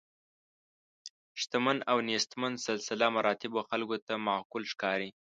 [1.41, 5.09] شتمن او نیستمن سلسله مراتبو خلکو ته معقول ښکاري.